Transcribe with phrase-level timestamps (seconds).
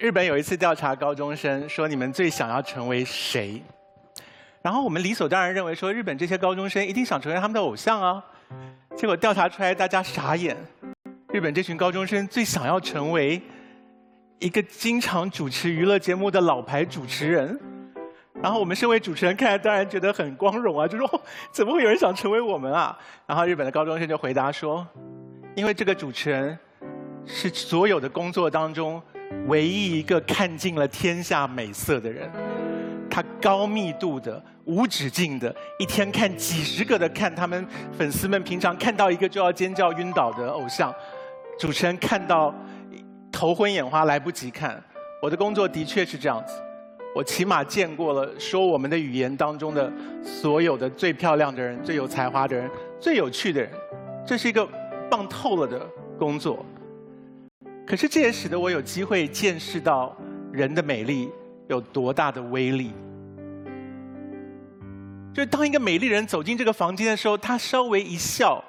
[0.00, 3.62] 日本有一次调查高中生，说你们最想要成为谁？
[4.62, 8.24] 然后我们理所当然认为说，日本这些高中生一定想成为他们的偶像啊。
[8.96, 10.56] 结果调查出来，大家傻眼。
[11.28, 13.42] 日本这群高中生最想要成为
[14.38, 17.60] 一个经常主持娱乐节目的老牌主持人。
[18.42, 21.22] 然后我们身为主持人，看来当然觉得很光荣啊，就说
[21.52, 22.98] 怎么会有人想成为我们啊？
[23.26, 24.86] 然后日本的高中生就回答说，
[25.54, 26.58] 因为这个主持人
[27.26, 29.00] 是所有的工作当中
[29.46, 32.30] 唯一一个看尽了天下美色的人。
[33.10, 37.66] 他高密度的、无止境的，一天看几十个的看他们
[37.98, 40.94] 粉丝们平常看到一个就要尖叫晕倒的偶像，
[41.58, 42.54] 主持人看到
[43.32, 44.80] 头昏眼花来不及看。
[45.20, 46.54] 我的工作的确是这样子，
[47.12, 53.70] 我起码见过了说我们的语言当中的所有的最漂亮的人、最有才华的人、最有趣的人，
[54.24, 54.64] 这是一个
[55.10, 55.84] 棒透了的
[56.16, 56.64] 工作。
[57.86, 60.16] 可是这也使得我有机会见识到
[60.52, 61.30] 人的美丽。
[61.68, 62.90] 有多大的威力？
[65.32, 68.60] 就是当一个美丽人走进这个房间的时候，她稍微一笑，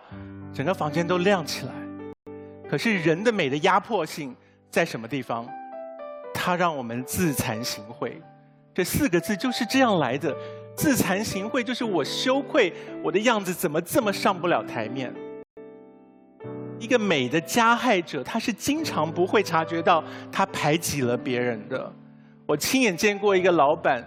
[0.54, 1.72] 整个房间都亮起来。
[2.70, 4.36] 可是人的美的压迫性
[4.70, 5.48] 在什么地方？
[6.32, 8.12] 它让我们自惭形秽。
[8.72, 10.32] 这四个字就是这样来的。
[10.76, 15.12] 自惭形秽就是我羞愧，我的样子怎么这么上不了台面？
[16.92, 21.90] 一个美的加害者，他是经常不会察觉到他排挤了别人的。
[22.46, 24.06] 我亲眼见过一个老板，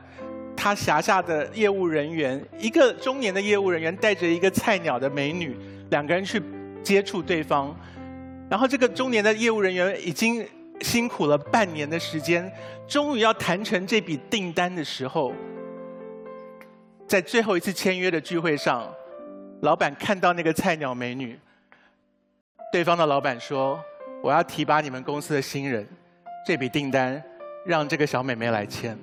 [0.54, 5.56] 他辖下的业务人员，一个中年的业务人员带着一个菜鸟的美女，
[5.88, 6.42] 两个人去
[6.82, 7.74] 接触对方，
[8.50, 10.46] 然后这个中年的业务人员已经
[10.82, 12.52] 辛苦了半年的时间，
[12.86, 15.32] 终于要谈成这笔订单的时候，
[17.08, 18.86] 在最后一次签约的聚会上，
[19.62, 21.38] 老板看到那个菜鸟美女，
[22.74, 23.80] 对方的老板说
[24.20, 25.86] ：“我要提拔你们公司的新人，
[26.44, 27.22] 这笔订单。”
[27.64, 28.98] 让这个小美眉来签，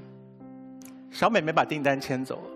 [1.10, 2.50] 小美眉把订单签走了。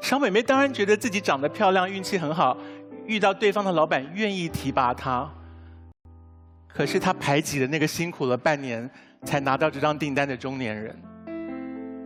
[0.00, 2.56] 小美眉当然觉得自己长得漂亮，运气很好，
[3.06, 5.28] 遇到对方的老板愿意提拔她。
[6.68, 8.88] 可是她排挤了那个辛苦了半年
[9.24, 10.96] 才拿到这张订单的中年人。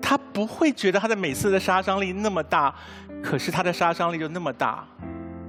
[0.00, 2.74] 她不会觉得她的美色的杀伤力那么大，
[3.22, 4.82] 可是她的杀伤力就那么大。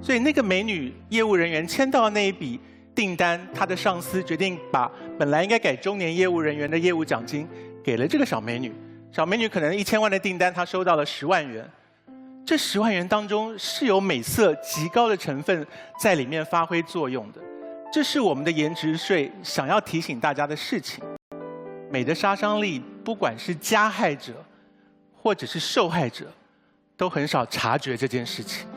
[0.02, 2.60] 所以那个美女业务人员签到的那一笔
[2.98, 7.48] 订单，他的上司决定把本来应该给中年业务人员的业务奖金。
[7.84, 8.74] 给了这个小美女，
[9.12, 11.64] 小美女可能一千万的订单，她收到了十万元。
[12.44, 15.66] 这十万元当中是有美色极高的成分
[16.00, 17.40] 在里面发挥作用的，
[17.94, 21.04] 这是我们的颜值税想要提醒大家的事情。
[21.92, 24.44] 美的杀伤力，不管是加害者
[25.16, 26.26] 或者是受害者，
[26.98, 28.68] 都很少察觉这件事情。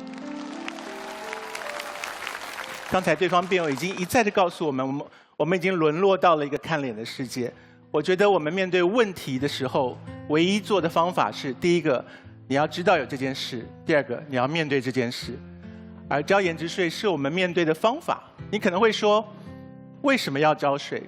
[2.90, 5.06] 刚才对方辩友已经一再的告诉我们，我们
[5.36, 7.52] 我们已经沦落到了一个看脸的世界。
[7.92, 9.96] 我觉得我们面对问题的时候，
[10.28, 12.04] 唯一做的方法是：第一个，
[12.48, 15.38] 你要知道有这件事；第二个，你要面对这件事。
[16.08, 18.24] 而交颜值税是我们面对的方法。
[18.50, 19.24] 你可能会说，
[20.02, 21.00] 为什么要交税？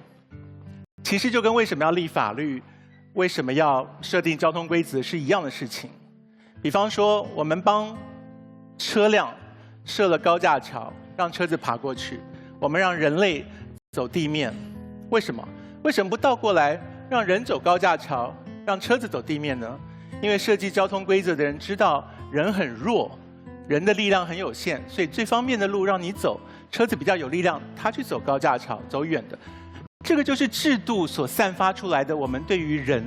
[1.03, 2.63] 其实就跟为什么要立法律、
[3.15, 5.89] 为什么要设定交通规则是一样的事情。
[6.61, 7.93] 比方说，我们帮
[8.77, 9.29] 车辆
[9.83, 12.17] 设了高架桥，让车子爬过去；
[12.59, 13.45] 我们让人类
[13.91, 14.53] 走地面，
[15.09, 15.47] 为什么？
[15.83, 16.79] 为什么不倒过来，
[17.09, 18.33] 让人走高架桥，
[18.65, 19.79] 让车子走地面呢？
[20.21, 23.11] 因为设计交通规则的人知道人很弱，
[23.67, 26.39] 人的力量很有限，所以最方便的路让你走，
[26.71, 29.37] 车子比较有力量，他去走高架桥，走远的。
[30.05, 33.03] 这个就是制度所散发出来的我们对于人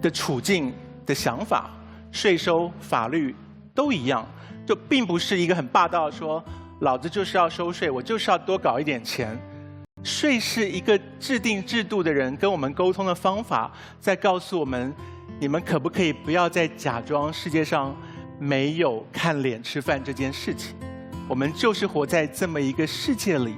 [0.00, 0.72] 的处境
[1.04, 1.70] 的想法。
[2.12, 3.34] 税收、法律
[3.74, 4.26] 都一样，
[4.64, 6.42] 就并不是一个很霸道，说
[6.80, 9.38] 老子就是要收税，我就是要多搞一点钱。
[10.04, 14.94] 税是一个制定制度的人跟我们沟通的方法，在告诉我们：
[15.40, 17.96] 你们可不可以不要再假装世界上
[18.38, 20.76] 没有看脸吃饭这件事情？
[21.26, 23.56] 我们就是活在这么一个世界里。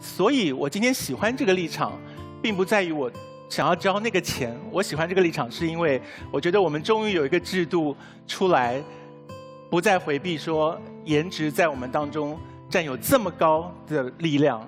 [0.00, 1.92] 所以我今天喜欢这个立场，
[2.40, 3.10] 并不在于我
[3.48, 4.56] 想要交那个钱。
[4.70, 6.00] 我喜欢这个立场，是因为
[6.30, 7.94] 我觉得我们终于有一个制度
[8.28, 8.80] 出来，
[9.68, 12.38] 不再回避说颜值在我们当中
[12.70, 14.66] 占有这么高的力量。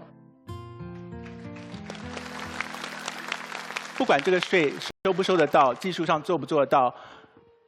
[3.96, 4.72] 不管这个税
[5.04, 6.92] 收不收得到，技术上做不做得到，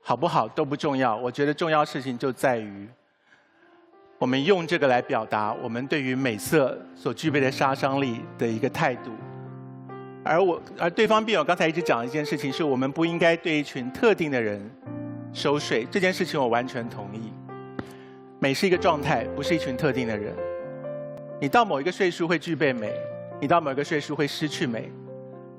[0.03, 1.15] 好不好都不重要。
[1.15, 2.89] 我觉得重要事情就在于，
[4.19, 9.13] 我们用这个来表达我们对于美色所具备的杀伤力的一个态度。
[10.25, 14.61] 而我，而对方辩友刚才一直讲一件事情，是我们不应该对一群特定的人
[15.33, 15.87] 收税。
[15.89, 17.31] 这件事情我完全同意。
[18.44, 20.31] 美是一个状态，不是一群特定的人。
[21.41, 22.93] 你到某一个岁数会具备美，
[23.41, 24.93] 你到某一个岁数会失去美。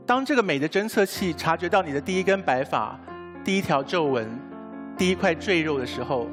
[0.06, 2.96] 当这个美的侦测器察觉到你的第一根白发、
[3.44, 4.30] 第一条皱纹、
[4.96, 6.30] 第一块赘肉的时候，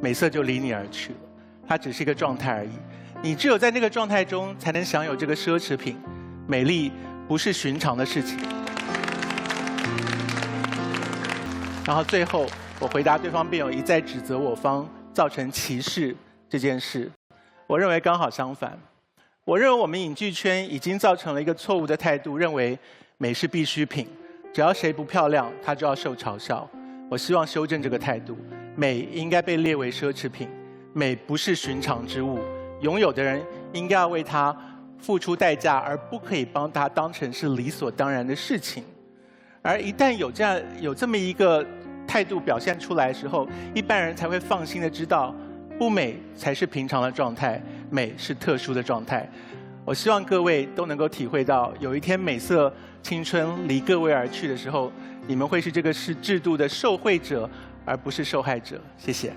[0.00, 1.18] 美色就离你而去了。
[1.66, 2.70] 它只是一个状态而已。
[3.20, 5.96] 你只有在那个状态中，才能享有这个奢侈品。
[6.46, 6.92] 美丽
[7.26, 8.38] 不是寻常的事情。
[11.84, 12.46] 然后最后，
[12.78, 16.14] 我回答对方辩友一再指责我方造成歧视
[16.48, 17.10] 这件事，
[17.66, 18.78] 我认为刚好相反。
[19.44, 22.78] 我认为我们影剧圈已经造成了一个错误的态度，认为
[23.16, 24.06] 美是必需品，
[24.54, 26.70] 只要谁不漂亮，他就要受嘲笑。
[27.10, 28.38] 我希望修正这个态度，
[28.76, 30.48] 美应该被列为奢侈品，
[30.92, 32.38] 美不是寻常之物，
[32.80, 34.56] 拥有的人应该要为它
[35.00, 38.84] 付出代价，而不可以帮它当成是理所当然的事情。
[39.62, 41.66] 而一旦有这样有这么一个
[42.18, 45.32] 态度表现出来的时候，一般人才会放心的知道，
[45.78, 49.30] 不美才是平常的状态，美是特殊的状态。
[49.84, 52.74] 我希望各位都能够体会到，有一天美色
[53.04, 54.90] 青春离各位而去的时候，
[55.28, 57.48] 你们会是这个是制度的受惠者，
[57.84, 58.80] 而不是受害者。
[58.96, 59.32] 谢谢。